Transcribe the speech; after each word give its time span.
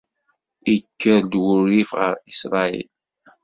Ikker-d 0.75 1.33
wurrif 1.43 1.91
ɣef 1.99 2.17
Isṛayil. 2.31 2.89